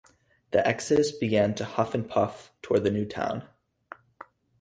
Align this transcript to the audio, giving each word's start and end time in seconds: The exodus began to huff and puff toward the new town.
The 0.49 0.67
exodus 0.67 1.11
began 1.11 1.53
to 1.53 1.63
huff 1.63 1.93
and 1.93 2.09
puff 2.09 2.51
toward 2.63 2.85
the 2.85 2.89
new 2.89 3.05
town. 3.05 3.47